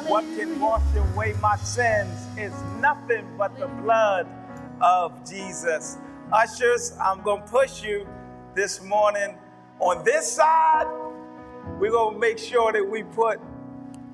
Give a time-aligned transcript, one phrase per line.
[0.00, 4.26] What can wash away my sins is nothing but the blood
[4.80, 5.98] of Jesus.
[6.32, 8.08] Ushers, I'm going to push you
[8.54, 9.36] this morning.
[9.80, 10.86] On this side,
[11.78, 13.38] we're going to make sure that we put,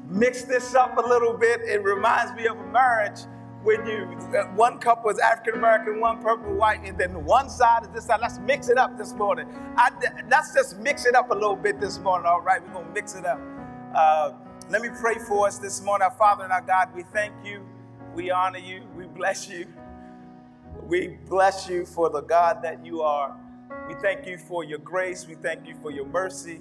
[0.09, 1.61] mix this up a little bit.
[1.61, 3.21] It reminds me of a marriage
[3.63, 4.07] when you,
[4.57, 8.19] one couple is African American, one purple white, and then one side is this side.
[8.21, 9.47] Let's mix it up this morning.
[9.77, 9.91] I,
[10.29, 12.61] let's just mix it up a little bit this morning, all right?
[12.67, 13.41] We're going to mix it up.
[13.95, 14.33] Uh,
[14.71, 16.05] let me pray for us this morning.
[16.05, 17.63] Our Father and our God, we thank you,
[18.15, 19.67] we honor you, we bless you.
[20.87, 23.37] We bless you for the God that you are.
[23.89, 25.27] We thank you for your grace.
[25.27, 26.61] We thank you for your mercy.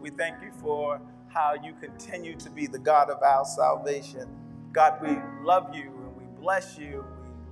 [0.00, 4.28] We thank you for how you continue to be the God of our salvation.
[4.72, 7.04] God, we love you and we bless you.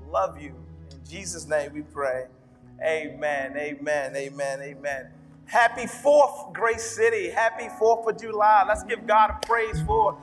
[0.05, 0.55] We love you.
[0.91, 2.27] In Jesus' name we pray.
[2.83, 5.09] Amen, amen, amen, amen.
[5.51, 7.31] Happy 4th, Grace City.
[7.31, 8.65] Happy 4th of July.
[8.67, 10.17] Let's give God a praise for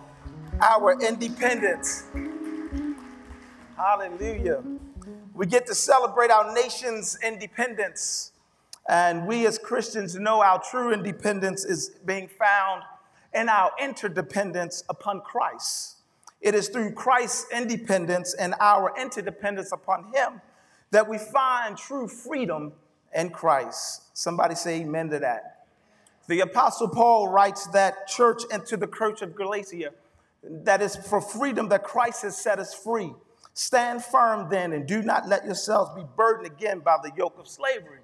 [0.61, 2.05] our independence.
[3.75, 4.63] Hallelujah
[5.37, 8.31] we get to celebrate our nation's independence.
[8.89, 12.81] And we as Christians know our true independence is being found
[13.35, 15.97] in our interdependence upon Christ.
[16.41, 20.41] It is through Christ's independence and our interdependence upon Him
[20.89, 22.73] that we find true freedom
[23.13, 24.03] in Christ.
[24.17, 25.65] Somebody say amen to that.
[26.27, 29.91] The Apostle Paul writes that church and to the church of Galatia
[30.43, 33.11] that is for freedom that Christ has set us free.
[33.53, 37.47] Stand firm then and do not let yourselves be burdened again by the yoke of
[37.47, 37.99] slavery.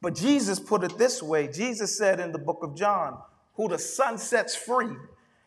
[0.00, 3.18] But Jesus put it this way Jesus said in the book of John,
[3.54, 4.94] Who the Son sets free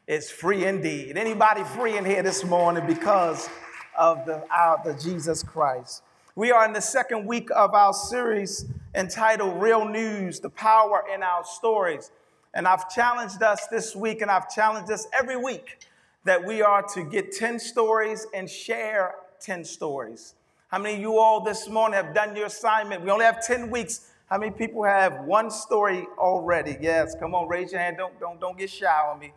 [0.07, 1.17] is free indeed.
[1.17, 3.49] Anybody free in here this morning because
[3.97, 6.03] of the, our, the Jesus Christ?
[6.35, 11.21] We are in the second week of our series entitled Real News The Power in
[11.21, 12.11] Our Stories.
[12.53, 15.79] And I've challenged us this week, and I've challenged us every week
[16.23, 20.35] that we are to get 10 stories and share 10 stories.
[20.69, 23.03] How many of you all this morning have done your assignment?
[23.03, 24.09] We only have 10 weeks.
[24.29, 26.77] How many people have one story already?
[26.81, 27.97] Yes, come on, raise your hand.
[27.97, 29.33] Don't, don't, don't get shy on me.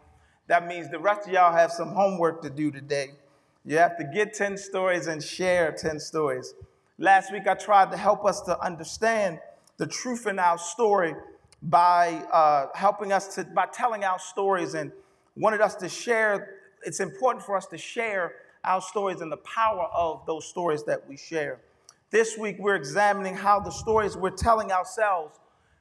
[0.46, 3.10] That means the rest of y'all have some homework to do today.
[3.66, 6.54] You have to get 10 stories and share 10 stories.
[6.96, 9.40] Last week, I tried to help us to understand
[9.78, 11.14] the truth in our story
[11.62, 14.92] by uh, helping us to, by telling our stories and
[15.36, 16.56] wanted us to share.
[16.84, 18.34] It's important for us to share
[18.64, 21.60] our stories and the power of those stories that we share.
[22.10, 25.38] This week, we're examining how the stories we're telling ourselves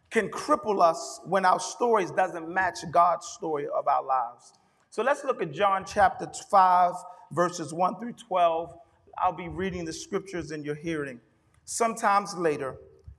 [0.10, 4.54] can cripple us when our stories doesn't match God's story of our lives.
[4.90, 6.94] So let's look at John chapter 5,
[7.32, 8.74] verses 1 through 12.
[9.18, 11.20] I'll be reading the scriptures in your hearing.
[11.66, 12.78] Sometimes later,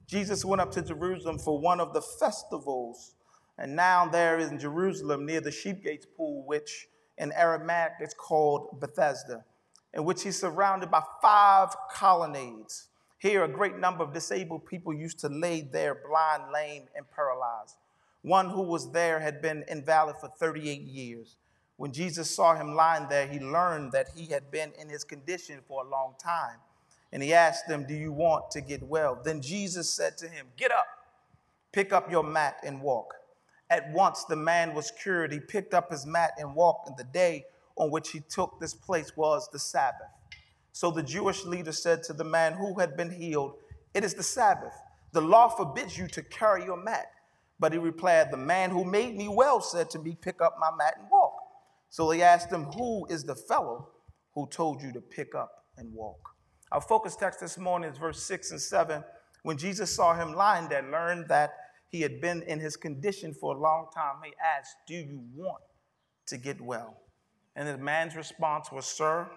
[0.08, 3.12] Jesus went up to Jerusalem for one of the festivals.
[3.58, 6.88] And now there is in Jerusalem near the sheep gates pool, which
[7.18, 9.44] in Aramaic it's called Bethesda,
[9.92, 12.88] in which he's surrounded by five colonnades.
[13.18, 17.76] Here, a great number of disabled people used to lay there, blind, lame, and paralyzed.
[18.22, 21.36] One who was there had been invalid for 38 years.
[21.76, 25.60] When Jesus saw him lying there, he learned that he had been in his condition
[25.66, 26.58] for a long time.
[27.12, 29.18] And he asked them, Do you want to get well?
[29.22, 30.86] Then Jesus said to him, Get up,
[31.72, 33.14] pick up your mat, and walk.
[33.70, 35.32] At once the man was cured.
[35.32, 37.44] He picked up his mat and walked, and the day
[37.76, 40.08] on which he took this place was the Sabbath.
[40.72, 43.54] So the Jewish leader said to the man who had been healed,
[43.94, 44.74] It is the Sabbath.
[45.12, 47.10] The law forbids you to carry your mat.
[47.60, 50.70] But he replied, The man who made me well said to me, Pick up my
[50.76, 51.34] mat and walk.
[51.90, 53.88] So they asked him, Who is the fellow
[54.34, 56.18] who told you to pick up and walk?
[56.70, 59.02] Our focus text this morning is verse 6 and 7.
[59.42, 61.54] When Jesus saw him lying there, learned that
[61.88, 65.62] he had been in his condition for a long time, he asked, Do you want
[66.26, 66.98] to get well?
[67.56, 69.30] And the man's response was, Sir,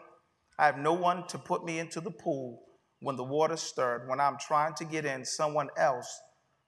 [0.60, 2.64] I have no one to put me into the pool
[3.00, 4.10] when the water stirred.
[4.10, 6.22] When I'm trying to get in, someone else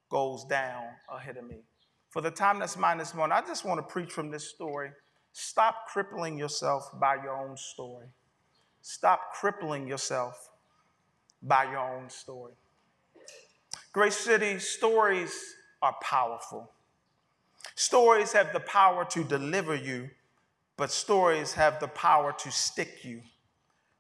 [0.10, 1.58] goes down ahead of me.
[2.10, 4.92] For the time that's mine this morning, I just want to preach from this story.
[5.34, 8.08] Stop crippling yourself by your own story.
[8.82, 10.50] Stop crippling yourself
[11.44, 12.54] by your own story.
[13.92, 16.72] Grace City stories are powerful.
[17.76, 20.10] Stories have the power to deliver you,
[20.78, 23.22] but stories have the power to stick you.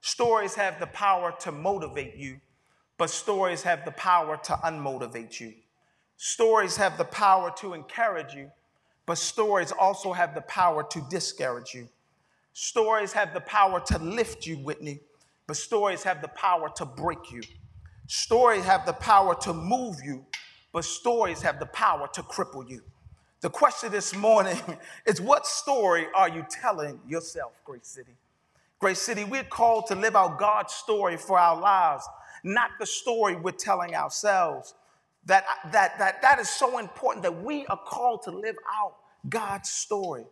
[0.01, 2.39] Stories have the power to motivate you,
[2.97, 5.53] but stories have the power to unmotivate you.
[6.17, 8.49] Stories have the power to encourage you,
[9.05, 11.87] but stories also have the power to discourage you.
[12.53, 14.99] Stories have the power to lift you, Whitney,
[15.47, 17.41] but stories have the power to break you.
[18.07, 20.25] Stories have the power to move you,
[20.71, 22.81] but stories have the power to cripple you.
[23.41, 24.57] The question this morning
[25.05, 28.13] is what story are you telling yourself, Grace City?
[28.79, 32.07] Grace City, we're called to live out God's story for our lives,
[32.43, 34.73] not the story we're telling ourselves.
[35.25, 38.95] That, that, that, that is so important that we are called to live out
[39.29, 40.25] God's story.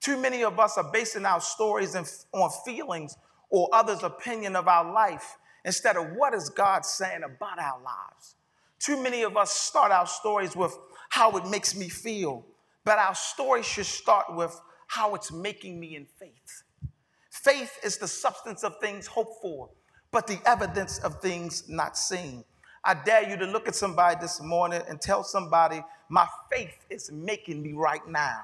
[0.00, 3.16] Too many of us are basing our stories on feelings
[3.54, 8.34] or others' opinion of our life instead of what is God saying about our lives.
[8.80, 10.76] Too many of us start our stories with
[11.10, 12.44] how it makes me feel,
[12.84, 16.64] but our story should start with how it's making me in faith.
[17.30, 19.70] Faith is the substance of things hoped for,
[20.10, 22.42] but the evidence of things not seen.
[22.82, 27.12] I dare you to look at somebody this morning and tell somebody, My faith is
[27.12, 28.40] making me right now.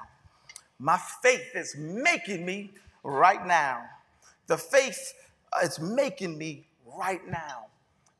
[0.79, 2.71] My faith is making me
[3.03, 3.83] right now.
[4.47, 5.13] The faith
[5.53, 6.67] uh, is making me
[6.97, 7.65] right now.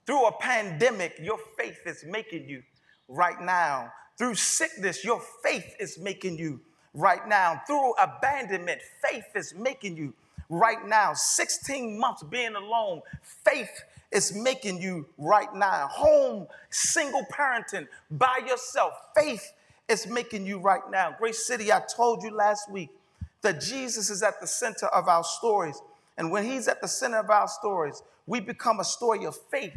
[0.05, 2.63] Through a pandemic, your faith is making you
[3.07, 3.91] right now.
[4.17, 6.59] Through sickness, your faith is making you
[6.93, 7.61] right now.
[7.67, 10.13] Through abandonment, faith is making you
[10.49, 11.13] right now.
[11.13, 15.87] 16 months being alone, faith is making you right now.
[15.87, 19.53] Home, single parenting, by yourself, faith
[19.87, 21.15] is making you right now.
[21.17, 22.89] Grace City, I told you last week
[23.41, 25.81] that Jesus is at the center of our stories.
[26.21, 29.73] And when he's at the center of our stories, we become a story of faith,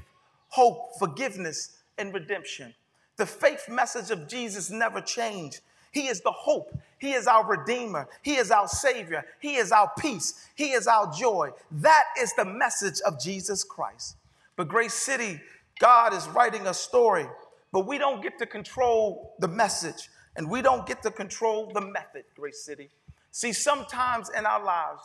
[0.51, 2.75] hope, forgiveness, and redemption.
[3.17, 5.63] The faith message of Jesus never changed.
[5.91, 6.77] He is the hope.
[6.99, 8.09] He is our Redeemer.
[8.21, 9.25] He is our Savior.
[9.41, 10.47] He is our peace.
[10.55, 11.53] He is our joy.
[11.71, 14.17] That is the message of Jesus Christ.
[14.57, 15.41] But Grace City,
[15.81, 17.27] God is writing a story
[17.75, 21.81] but we don't get to control the message and we don't get to control the
[21.81, 22.89] method, Grace City.
[23.33, 25.03] See, sometimes in our lives,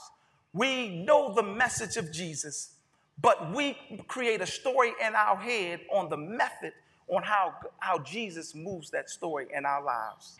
[0.54, 2.76] we know the message of Jesus,
[3.22, 6.74] but we create a story in our head on the method
[7.08, 10.38] on how, how Jesus moves that story in our lives.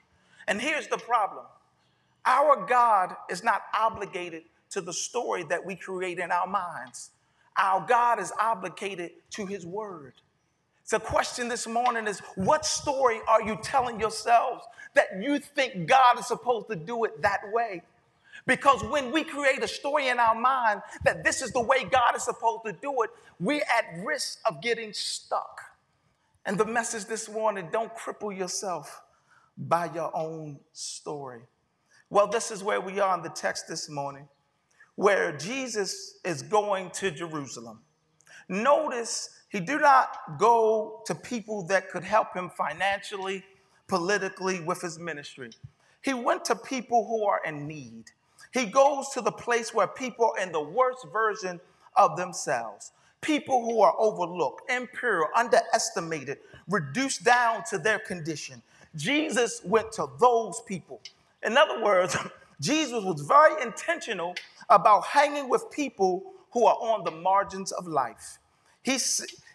[0.48, 1.46] And here's the problem
[2.26, 7.12] our God is not obligated to the story that we create in our minds,
[7.58, 10.14] our God is obligated to his word.
[10.90, 14.64] The question this morning is what story are you telling yourselves
[14.96, 17.84] that you think God is supposed to do it that way?
[18.50, 22.16] Because when we create a story in our mind that this is the way God
[22.16, 25.62] is supposed to do it, we're at risk of getting stuck.
[26.48, 29.04] And the message this morning don't cripple yourself
[29.56, 31.42] by your own story.
[32.10, 34.28] Well, this is where we are in the text this morning,
[34.96, 37.82] where Jesus is going to Jerusalem.
[38.48, 43.44] Notice he did not go to people that could help him financially,
[43.88, 45.52] politically, with his ministry.
[46.02, 48.06] He went to people who are in need.
[48.54, 51.60] He goes to the place where people are in the worst version
[51.96, 52.92] of themselves.
[53.22, 56.38] People who are overlooked, impure, underestimated,
[56.68, 58.62] reduced down to their condition.
[58.96, 61.02] Jesus went to those people.
[61.44, 62.18] In other words,
[62.62, 64.36] Jesus was very intentional
[64.70, 68.40] about hanging with people who are on the margins of life.
[68.82, 68.98] He,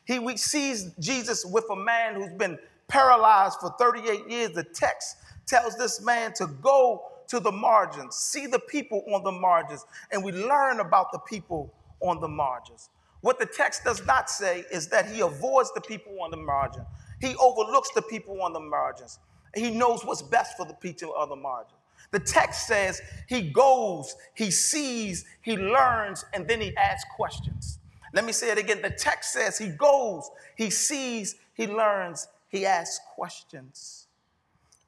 [0.06, 2.58] he sees Jesus with a man who's been
[2.88, 4.50] paralyzed for 38 years.
[4.52, 9.32] The text tells this man to go to the margins, see the people on the
[9.32, 12.90] margins, and we learn about the people on the margins.
[13.20, 16.84] What the text does not say is that he avoids the people on the margin.
[17.20, 19.18] He overlooks the people on the margins.
[19.54, 21.76] He knows what's best for the people on the margin.
[22.10, 27.78] The text says he goes, he sees, he learns, and then he asks questions.
[28.12, 28.82] Let me say it again.
[28.82, 34.03] The text says he goes, he sees, he learns, he asks questions.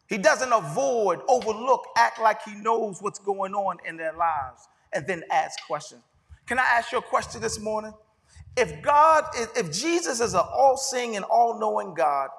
[0.09, 5.07] He doesn't avoid, overlook, act like he knows what's going on in their lives, and
[5.07, 6.03] then ask questions.
[6.47, 7.93] Can I ask you a question this morning?
[8.57, 12.31] If God, if Jesus is an all seeing and all knowing God,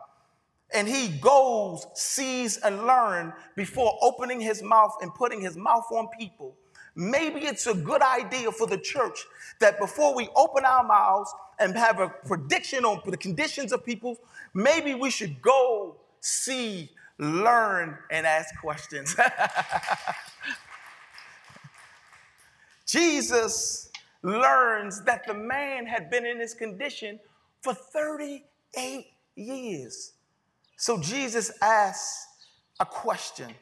[0.73, 6.07] and he goes, sees, and learns before opening his mouth and putting his mouth on
[6.17, 6.55] people,
[6.95, 9.25] maybe it's a good idea for the church
[9.59, 14.17] that before we open our mouths and have a prediction on the conditions of people,
[14.53, 19.15] maybe we should go, see, learn, and ask questions.
[22.87, 23.89] Jesus
[24.23, 27.19] learns that the man had been in this condition
[27.61, 30.13] for 38 years.
[30.77, 32.27] So Jesus asks
[32.79, 33.53] a question.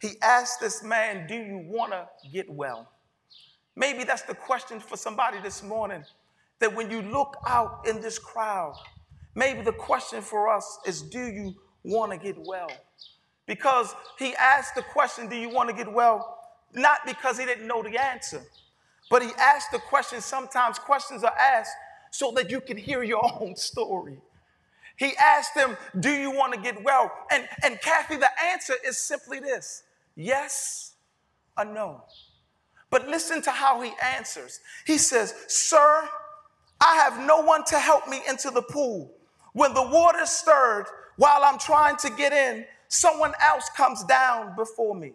[0.00, 2.90] He asked this man, Do you want to get well?
[3.74, 6.04] Maybe that's the question for somebody this morning.
[6.58, 8.74] That when you look out in this crowd,
[9.34, 12.70] maybe the question for us is, Do you want to get well?
[13.46, 16.38] Because he asked the question, Do you want to get well?
[16.74, 18.42] Not because he didn't know the answer,
[19.10, 20.20] but he asked the question.
[20.20, 21.72] Sometimes questions are asked
[22.10, 24.18] so that you can hear your own story.
[24.96, 27.10] He asked them, Do you want to get well?
[27.30, 29.82] And, and Kathy, the answer is simply this
[30.14, 30.94] yes
[31.56, 32.04] or no.
[32.90, 34.60] But listen to how he answers.
[34.86, 36.08] He says, Sir,
[36.80, 39.10] I have no one to help me into the pool.
[39.54, 40.86] When the water stirred
[41.22, 45.12] while I'm trying to get in, someone else comes down before me.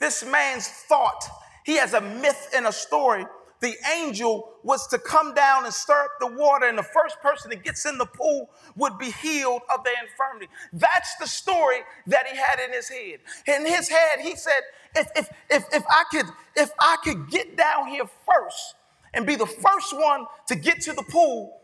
[0.00, 1.22] This man's thought,
[1.64, 3.24] he has a myth and a story.
[3.60, 7.50] The angel was to come down and stir up the water, and the first person
[7.50, 10.50] that gets in the pool would be healed of their infirmity.
[10.72, 13.20] That's the story that he had in his head.
[13.46, 14.62] In his head, he said,
[14.96, 18.74] if, if, if, if I could, if I could get down here first
[19.14, 21.60] and be the first one to get to the pool,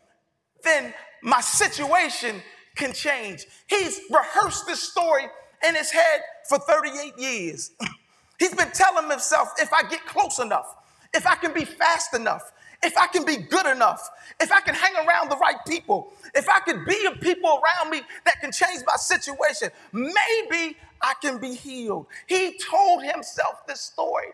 [0.63, 2.43] then my situation
[2.77, 3.47] can change.
[3.67, 5.25] He's rehearsed this story
[5.67, 7.73] in his head for 38 years.
[8.39, 10.77] He's been telling himself, if I get close enough,
[11.15, 12.53] if I can be fast enough,
[12.83, 16.47] if I can be good enough, if I can hang around the right people, if
[16.49, 21.39] I can be a people around me that can change my situation, maybe I can
[21.39, 22.07] be healed.
[22.27, 24.27] He told himself this story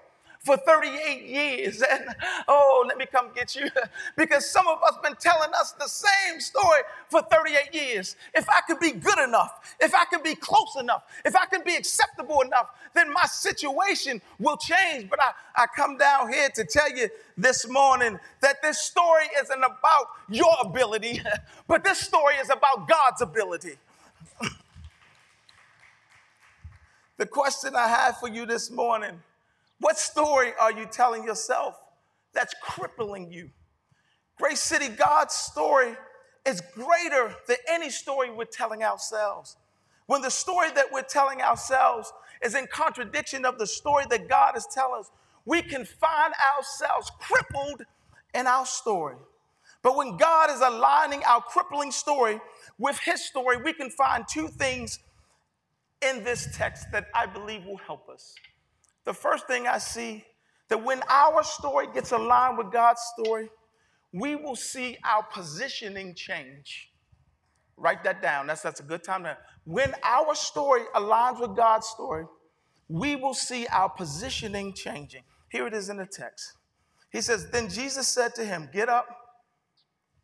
[0.44, 1.82] for 38 years.
[1.92, 2.04] And
[2.48, 3.68] oh, let me come get you.
[4.16, 8.16] Because some of us been telling us the same story for 38 years.
[8.34, 11.62] If I could be good enough, if I can be close enough, if I can
[11.64, 15.08] be acceptable enough, then my situation will change.
[15.10, 19.62] But I, I come down here to tell you this morning that this story isn't
[19.62, 21.20] about your ability,
[21.68, 23.76] but this story is about God's ability.
[27.18, 29.20] the question I have for you this morning
[29.82, 31.74] what story are you telling yourself
[32.32, 33.50] that's crippling you?
[34.38, 35.96] Grace City, God's story
[36.46, 39.56] is greater than any story we're telling ourselves.
[40.06, 42.12] When the story that we're telling ourselves
[42.44, 45.10] is in contradiction of the story that God is telling us,
[45.44, 47.82] we can find ourselves crippled
[48.34, 49.16] in our story.
[49.82, 52.40] But when God is aligning our crippling story
[52.78, 55.00] with His story, we can find two things
[56.02, 58.36] in this text that I believe will help us.
[59.04, 60.24] The first thing I see
[60.68, 63.48] that when our story gets aligned with God's story,
[64.12, 66.90] we will see our positioning change.
[67.76, 68.46] Write that down.
[68.46, 69.36] That's, that's a good time to.
[69.64, 72.26] When our story aligns with God's story,
[72.88, 75.22] we will see our positioning changing.
[75.50, 76.52] Here it is in the text.
[77.10, 79.06] He says, Then Jesus said to him, Get up,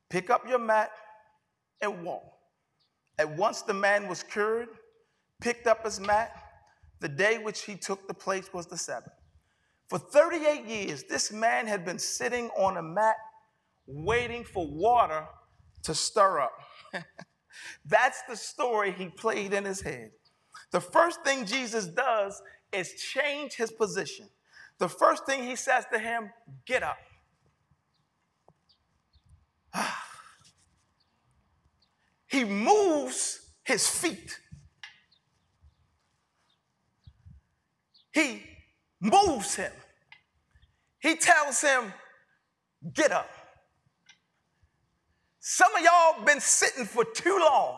[0.08, 0.90] pick up your mat,
[1.80, 2.24] and walk.
[3.18, 4.68] At once the man was cured,
[5.40, 6.30] picked up his mat,
[7.00, 9.12] the day which he took the place was the Sabbath.
[9.88, 13.16] For 38 years, this man had been sitting on a mat
[13.86, 15.26] waiting for water
[15.84, 16.52] to stir up.
[17.86, 20.10] That's the story he played in his head.
[20.70, 24.28] The first thing Jesus does is change his position.
[24.78, 26.30] The first thing he says to him,
[26.66, 26.98] get up.
[32.26, 34.38] he moves his feet.
[38.18, 38.42] He
[39.00, 39.70] moves him.
[40.98, 41.92] He tells him,
[42.92, 43.30] get up.
[45.38, 47.76] Some of y'all been sitting for too long.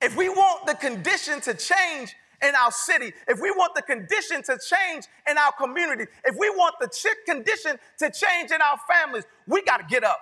[0.00, 4.44] If we want the condition to change in our city, if we want the condition
[4.44, 6.88] to change in our community, if we want the
[7.26, 10.20] condition to change in our families, we got to get up.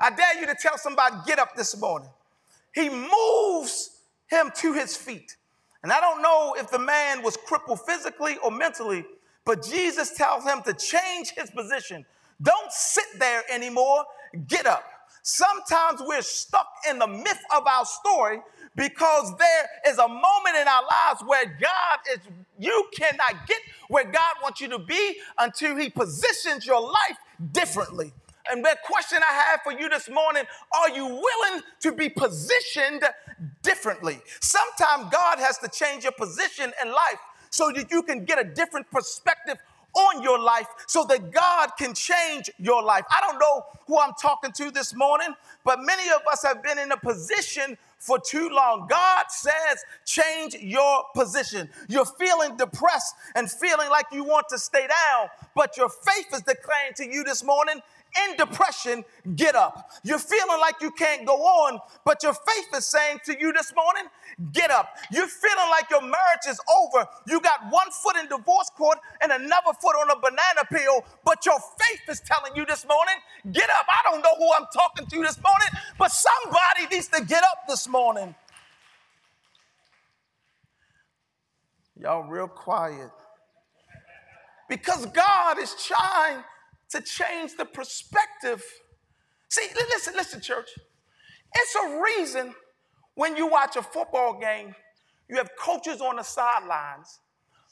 [0.00, 2.08] I dare you to tell somebody, get up this morning.
[2.74, 3.90] He moves
[4.30, 5.36] him to his feet.
[5.82, 9.04] And I don't know if the man was crippled physically or mentally,
[9.44, 12.04] but Jesus tells him to change his position.
[12.40, 14.04] Don't sit there anymore,
[14.46, 14.84] get up.
[15.22, 18.40] Sometimes we're stuck in the myth of our story
[18.74, 22.18] because there is a moment in our lives where God is,
[22.58, 23.58] you cannot get
[23.88, 27.18] where God wants you to be until He positions your life
[27.52, 28.12] differently.
[28.50, 30.44] And the question I have for you this morning
[30.76, 33.04] are you willing to be positioned
[33.62, 34.20] differently?
[34.40, 37.20] Sometimes God has to change your position in life
[37.50, 39.58] so that you can get a different perspective
[39.94, 43.04] on your life so that God can change your life.
[43.10, 45.34] I don't know who I'm talking to this morning,
[45.64, 48.86] but many of us have been in a position for too long.
[48.88, 51.68] God says, change your position.
[51.88, 56.40] You're feeling depressed and feeling like you want to stay down, but your faith is
[56.40, 57.80] declaring to you this morning,
[58.28, 59.04] in depression,
[59.36, 59.90] get up.
[60.04, 63.72] You're feeling like you can't go on, but your faith is saying to you this
[63.74, 64.04] morning,
[64.52, 64.96] get up.
[65.12, 67.06] You're feeling like your marriage is over.
[67.28, 71.44] You got one foot in divorce court and another foot on a banana peel, but
[71.46, 73.14] your faith is telling you this morning,
[73.52, 73.86] get up.
[73.88, 77.58] I don't know who I'm talking to this morning, but somebody needs to get up
[77.68, 78.34] this morning.
[82.00, 83.10] Y'all real quiet.
[84.68, 86.42] Because God is trying
[86.92, 88.62] to change the perspective.
[89.48, 90.70] See, listen, listen, church.
[91.54, 92.54] It's a reason
[93.14, 94.74] when you watch a football game,
[95.28, 97.20] you have coaches on the sidelines,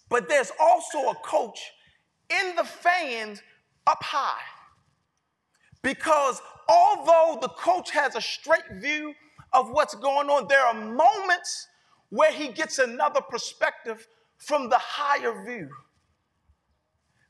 [0.08, 1.58] but there's also a coach
[2.30, 3.42] in the fans
[3.86, 4.40] up high.
[5.82, 9.14] Because although the coach has a straight view
[9.52, 11.68] of what's going on, there are moments
[12.10, 14.06] where he gets another perspective
[14.38, 15.68] from the higher view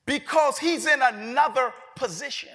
[0.07, 2.51] because he's in another position.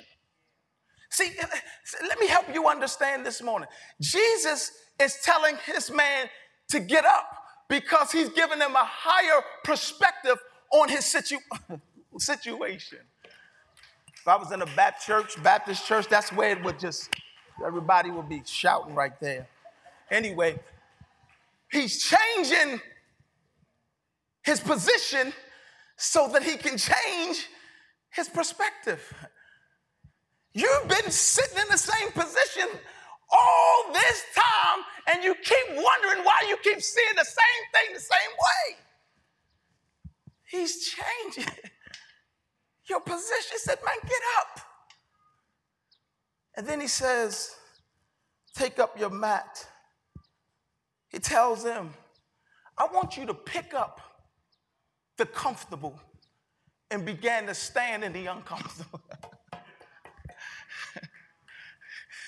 [1.10, 3.70] See, eh, eh, let me help you understand this morning.
[4.02, 6.28] Jesus is telling his man
[6.70, 10.38] to get up because he's giving him a higher perspective
[10.72, 11.38] on his situ-
[12.18, 13.00] situation.
[14.14, 17.10] If I was in a Baptist church, Baptist church, that's where it would just,
[17.66, 19.48] everybody would be shouting right there.
[20.10, 20.60] Anyway,
[21.72, 22.82] he's changing
[24.44, 25.32] his position
[25.98, 27.48] so that he can change
[28.12, 29.02] his perspective.
[30.54, 32.68] You've been sitting in the same position
[33.32, 38.00] all this time, and you keep wondering why you keep seeing the same thing the
[38.00, 38.78] same way.
[40.46, 41.54] He's changing
[42.90, 43.52] your position.
[43.52, 44.60] He said, Man, get up.
[46.56, 47.56] And then he says,
[48.56, 49.68] Take up your mat.
[51.10, 51.94] He tells them,
[52.78, 54.00] I want you to pick up
[55.18, 56.00] the comfortable
[56.92, 59.02] and began to stand in the uncomfortable.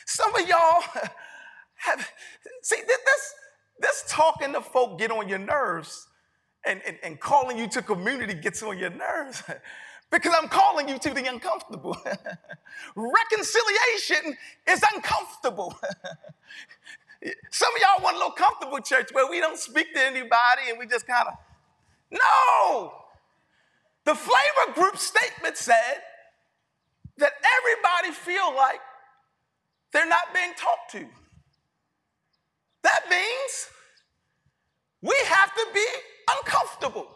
[0.06, 0.82] Some of y'all
[1.76, 2.12] have,
[2.62, 3.34] see, this,
[3.80, 6.08] this talking to folk get on your nerves
[6.66, 9.44] and, and, and calling you to community gets on your nerves
[10.12, 11.98] because I'm calling you to the uncomfortable.
[12.96, 15.78] Reconciliation is uncomfortable.
[17.52, 20.80] Some of y'all want a little comfortable church where we don't speak to anybody and
[20.80, 21.34] we just kind of,
[22.12, 22.94] no.
[24.06, 26.02] The flavor group statement said
[27.18, 28.80] that everybody feel like
[29.94, 31.06] they're not being talked to.
[32.84, 33.70] That means
[35.02, 35.86] we have to be
[36.38, 37.08] uncomfortable.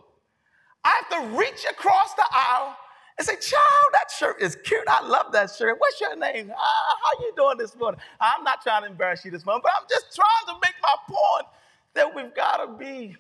[0.84, 2.76] I have to reach across the aisle
[3.18, 4.88] and say, child, that shirt is cute.
[4.90, 5.78] I love that shirt.
[5.80, 6.52] What's your name?
[6.56, 8.02] Ah, how you doing this morning?
[8.22, 10.96] I'm not trying to embarrass you this morning, but I'm just trying to make my
[11.08, 11.48] point
[11.96, 13.16] that we've got to be.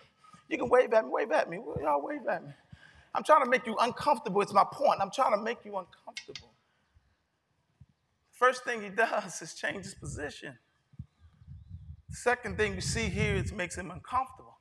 [0.51, 1.59] You can wave at me, wave at me.
[1.81, 2.51] Y'all wave at me.
[3.15, 4.41] I'm trying to make you uncomfortable.
[4.41, 4.99] It's my point.
[4.99, 6.51] I'm trying to make you uncomfortable.
[8.31, 10.57] First thing he does is change his position.
[12.09, 14.57] Second thing we see here is makes him uncomfortable.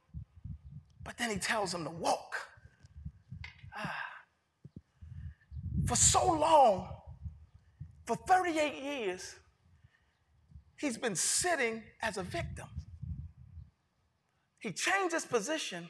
[1.02, 2.36] But then he tells him to walk.
[3.76, 4.04] Ah.
[5.86, 6.88] For so long,
[8.06, 9.34] for 38 years,
[10.76, 12.66] he's been sitting as a victim.
[14.60, 15.88] He changed his position,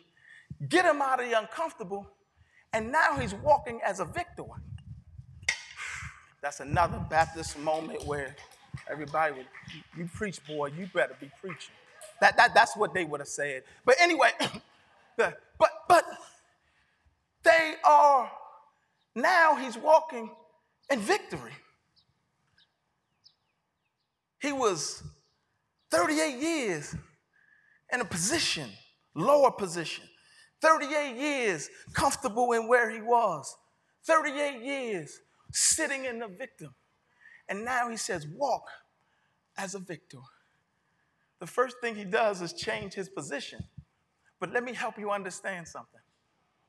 [0.69, 2.07] get him out of the uncomfortable,
[2.73, 4.45] and now he's walking as a victor.
[6.41, 8.35] That's another Baptist moment where
[8.89, 9.47] everybody would,
[9.97, 11.75] you preach, boy, you better be preaching.
[12.21, 13.65] That, that, that's what they would have said.
[13.85, 14.31] But anyway,
[15.17, 16.05] the, but, but
[17.43, 18.31] they are,
[19.17, 20.31] now he's walking
[20.91, 21.53] in victory.
[24.41, 25.03] He was
[25.91, 26.95] 38 years
[27.93, 28.71] in a position,
[29.15, 30.05] lower position.
[30.61, 33.57] 38 years comfortable in where he was.
[34.05, 35.21] 38 years
[35.53, 36.75] sitting in the victim.
[37.49, 38.65] And now he says, walk
[39.57, 40.19] as a victor.
[41.41, 43.65] The first thing he does is change his position.
[44.39, 46.01] But let me help you understand something.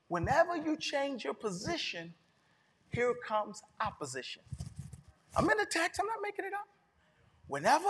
[0.07, 2.13] Whenever you change your position,
[2.91, 4.41] here comes opposition.
[5.35, 6.67] I'm in the text, I'm not making it up.
[7.47, 7.89] Whenever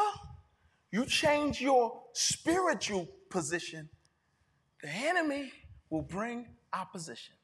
[0.92, 3.90] you change your spiritual position,
[4.84, 5.52] the enemy
[5.90, 7.36] will bring opposition.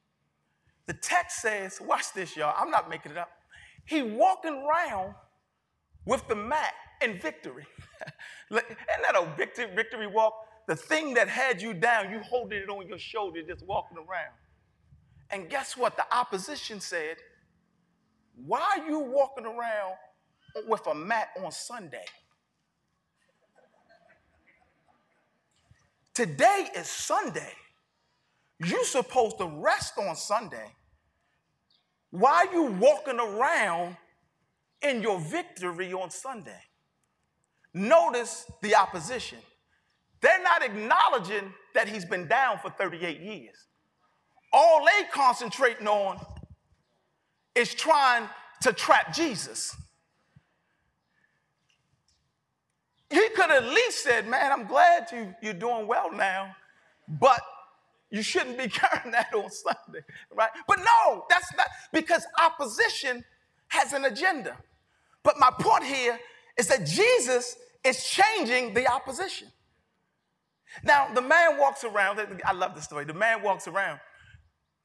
[0.86, 2.54] The text says, watch this, y'all.
[2.56, 3.30] I'm not making it up.
[3.84, 5.14] He walking around
[6.06, 6.72] with the mat
[7.02, 7.66] in victory.
[8.50, 8.64] Isn't
[9.02, 10.34] that a victory, victory walk?
[10.66, 14.34] The thing that had you down, you holding it on your shoulder, just walking around.
[15.30, 15.96] And guess what?
[15.96, 17.16] The opposition said,
[18.46, 19.94] Why are you walking around
[20.66, 22.04] with a mat on Sunday?
[26.18, 27.52] Today is Sunday.
[28.58, 30.74] You're supposed to rest on Sunday.
[32.10, 33.96] Why are you walking around
[34.82, 36.60] in your victory on Sunday?
[37.72, 39.38] Notice the opposition.
[40.20, 43.68] They're not acknowledging that he's been down for 38 years.
[44.52, 46.18] All they concentrating on
[47.54, 48.28] is trying
[48.62, 49.72] to trap Jesus.
[53.10, 56.56] He could at least said, Man, I'm glad you, you're doing well now,
[57.08, 57.40] but
[58.10, 60.50] you shouldn't be carrying that on Sunday, right?
[60.68, 63.24] But no, that's not because opposition
[63.68, 64.56] has an agenda.
[65.24, 66.18] But my point here
[66.58, 69.48] is that Jesus is changing the opposition.
[70.84, 73.04] Now, the man walks around, I love the story.
[73.06, 74.00] The man walks around.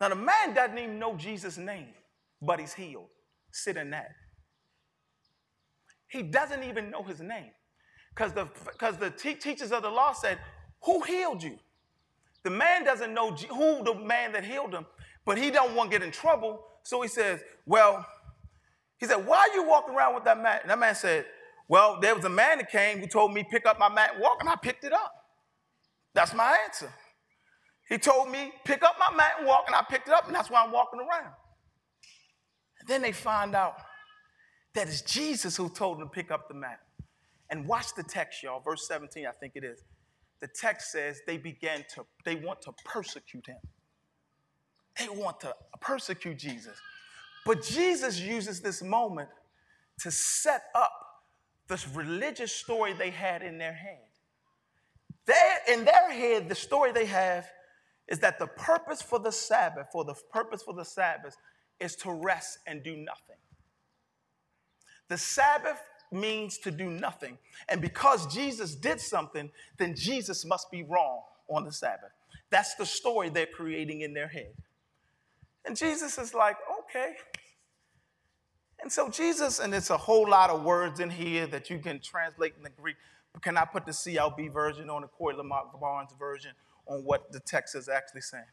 [0.02, 1.90] Now, the man doesn't even know Jesus' name.
[2.42, 3.10] but he's healed.
[3.52, 4.10] Sit in that.
[6.10, 7.52] He doesn't even know his name.
[8.16, 8.48] Because the,
[9.00, 10.38] the te- teachers of the law said,
[10.84, 11.58] Who healed you?
[12.44, 14.86] The man doesn't know G- who the man that healed him,
[15.26, 16.64] but he don't want to get in trouble.
[16.84, 18.06] So he says, Well,
[19.00, 20.60] he said, Why are you walking around with that man?
[20.62, 21.26] And that man said,
[21.68, 24.22] Well, there was a man that came who told me pick up my mat and
[24.22, 25.14] walk, and I picked it up.
[26.14, 26.94] That's my answer.
[27.90, 30.36] He told me pick up my mat and walk, and I picked it up, and
[30.36, 31.34] that's why I'm walking around.
[32.80, 33.76] And then they find out
[34.76, 36.80] that it's Jesus who told him to pick up the mat.
[37.50, 39.84] And watch the text, y'all, verse 17, I think it is.
[40.40, 43.58] The text says they began to, they want to persecute him.
[45.00, 46.78] They want to persecute Jesus.
[47.46, 49.30] But Jesus uses this moment
[50.00, 50.92] to set up
[51.68, 54.00] this religious story they had in their head.
[55.26, 57.48] They, in their head, the story they have
[58.08, 61.38] is that the purpose for the Sabbath, for the purpose for the Sabbath,
[61.80, 63.38] is to rest and do nothing.
[65.10, 65.80] The Sabbath
[66.14, 67.38] means to do nothing.
[67.70, 72.12] And because Jesus did something, then Jesus must be wrong on the Sabbath.
[72.50, 74.54] That's the story they're creating in their head.
[75.66, 77.16] And Jesus is like, okay.
[78.82, 82.00] And so Jesus, and it's a whole lot of words in here that you can
[82.00, 82.98] translate in the Greek.
[83.42, 86.52] Can I put the CLB version on the Corey Lamont Barnes version
[86.86, 88.44] on what the text is actually saying?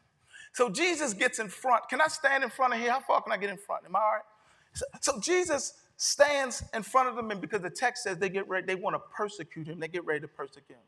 [0.53, 1.87] So Jesus gets in front.
[1.89, 2.91] Can I stand in front of here?
[2.91, 3.85] How far can I get in front?
[3.85, 4.21] Am I all right?
[4.73, 8.49] So, so Jesus stands in front of them, and because the text says they get
[8.49, 10.81] ready, they want to persecute him, they get ready to persecute him.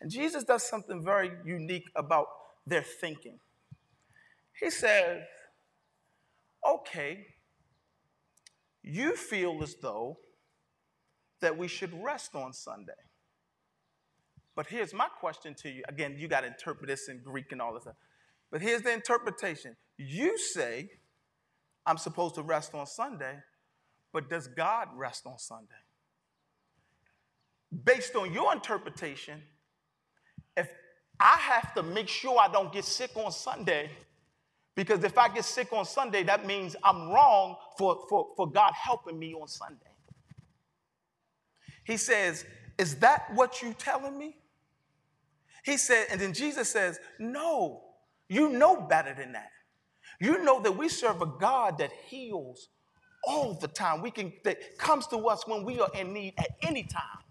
[0.00, 2.28] And Jesus does something very unique about
[2.64, 3.40] their thinking.
[4.60, 5.22] He says,
[6.64, 7.26] okay,
[8.84, 10.18] you feel as though
[11.40, 12.92] that we should rest on Sunday.
[14.54, 15.82] But here's my question to you.
[15.88, 17.96] Again, you got to interpret this in Greek and all this stuff.
[18.52, 19.74] But here's the interpretation.
[19.96, 20.90] You say,
[21.84, 23.38] I'm supposed to rest on Sunday,
[24.12, 25.66] but does God rest on Sunday?
[27.84, 29.42] Based on your interpretation,
[30.56, 30.68] if
[31.20, 33.90] I have to make sure I don't get sick on Sunday,
[34.74, 38.72] because if I get sick on Sunday, that means I'm wrong for, for, for God
[38.74, 39.90] helping me on Sunday.
[41.84, 42.44] He says,
[42.78, 44.36] Is that what you're telling me?
[45.64, 47.82] He said, and then Jesus says, No,
[48.28, 49.50] you know better than that.
[50.20, 52.68] You know that we serve a God that heals
[53.28, 54.00] all the time.
[54.00, 57.22] We can that comes to us when we are in need at any time.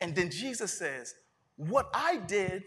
[0.00, 1.14] And then Jesus says,
[1.56, 2.64] What I did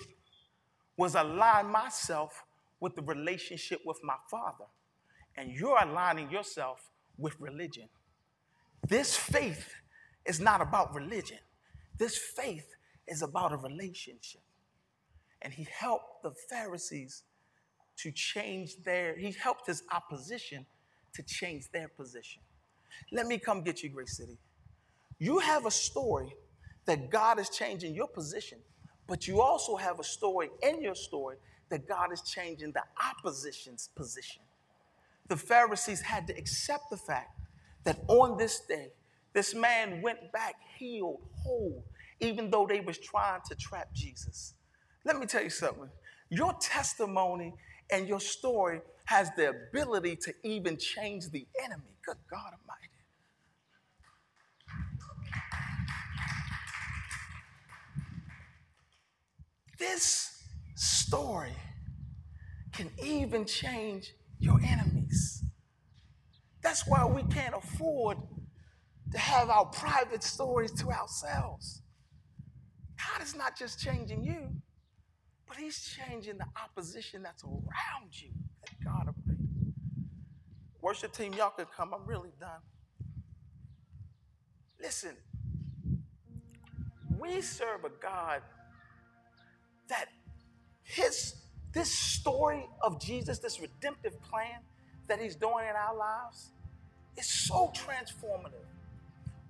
[0.96, 2.44] was align myself
[2.80, 4.66] with the relationship with my Father.
[5.36, 7.90] And you're aligning yourself with religion.
[8.88, 9.74] This faith
[10.26, 11.40] is not about religion.
[11.98, 12.68] This faith
[13.08, 14.42] is about a relationship.
[15.42, 17.24] And he helped the Pharisees
[17.98, 20.66] to change their, he helped his opposition
[21.14, 22.42] to change their position.
[23.12, 24.38] Let me come get you, Grace City.
[25.20, 26.36] You have a story
[26.86, 28.60] that God is changing your position,
[29.08, 31.38] but you also have a story in your story
[31.70, 34.42] that God is changing the opposition's position.
[35.28, 37.40] The Pharisees had to accept the fact
[37.86, 38.90] that on this day,
[39.34, 41.84] this man went back healed, whole,
[42.20, 44.54] even though they was trying to trap Jesus.
[45.06, 45.90] Let me tell you something.
[46.30, 47.54] Your testimony
[47.94, 51.84] and your story has the ability to even change the enemy.
[52.04, 52.90] Good God Almighty.
[59.78, 60.44] This
[60.76, 61.54] story
[62.72, 65.44] can even change your enemies.
[66.64, 68.18] That's why we can't afford
[69.12, 71.84] to have our private stories to ourselves.
[72.98, 74.50] God is not just changing you,
[75.48, 78.30] but He's changing the opposition that's around you.
[78.66, 79.44] Thank God Almighty.
[80.82, 81.94] Worship team, y'all could come.
[81.94, 82.60] I'm really done.
[84.82, 85.16] Listen,
[87.20, 88.42] we serve a God
[89.88, 90.08] that
[90.84, 91.36] his
[91.74, 94.60] this story of Jesus, this redemptive plan
[95.08, 96.52] that he's doing in our lives,
[97.18, 98.68] is so transformative.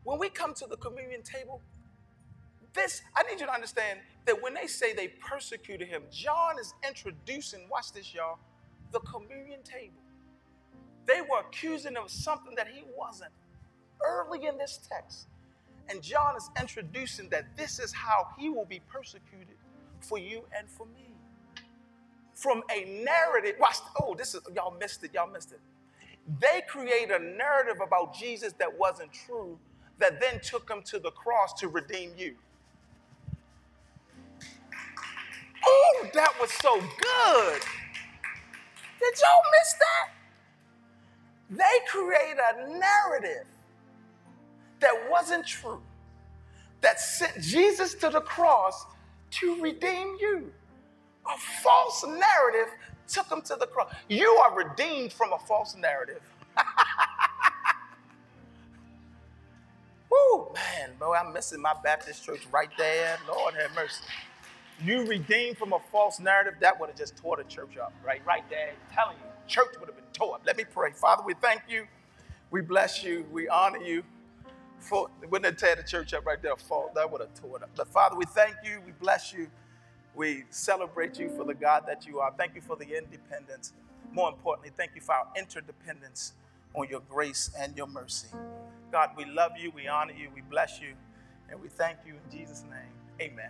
[0.03, 1.61] When we come to the communion table,
[2.73, 6.73] this, I need you to understand that when they say they persecuted him, John is
[6.87, 8.39] introducing, watch this, y'all,
[8.91, 10.01] the communion table.
[11.05, 13.31] They were accusing him of something that he wasn't
[14.05, 15.27] early in this text.
[15.89, 19.57] And John is introducing that this is how he will be persecuted
[19.99, 21.13] for you and for me.
[22.35, 25.59] From a narrative, watch, oh, this is, y'all missed it, y'all missed it.
[26.39, 29.59] They create a narrative about Jesus that wasn't true,
[29.99, 32.35] that then took him to the cross to redeem you.
[35.65, 37.61] Oh, that was so good.
[38.99, 40.09] Did y'all miss that?
[41.49, 43.45] They create a narrative
[44.79, 45.81] that wasn't true,
[46.81, 48.85] that sent Jesus to the cross
[49.31, 50.51] to redeem you.
[51.25, 52.73] A false narrative
[53.07, 53.93] took him to the cross.
[54.09, 56.21] You are redeemed from a false narrative.
[60.11, 63.17] Woo, man, boy, I'm missing my Baptist church right there.
[63.27, 64.03] Lord have mercy.
[64.81, 68.21] You redeemed from a false narrative, that would have just tore the church up, right?
[68.25, 68.69] Right there.
[68.69, 70.41] I'm telling you, church would have been tore up.
[70.45, 70.91] Let me pray.
[70.91, 71.85] Father, we thank you.
[72.51, 73.25] We bless you.
[73.31, 74.03] We honor you.
[74.79, 76.95] For, wouldn't have tear the church up right there, fault.
[76.95, 77.69] That would have tore it up.
[77.75, 78.81] But Father, we thank you.
[78.85, 79.47] We bless you.
[80.15, 82.33] We celebrate you for the God that you are.
[82.37, 83.73] Thank you for the independence.
[84.11, 86.33] More importantly, thank you for our interdependence
[86.75, 88.27] on your grace and your mercy.
[88.91, 90.93] God, we love you, we honor you, we bless you,
[91.49, 92.91] and we thank you in Jesus' name.
[93.21, 93.49] Amen.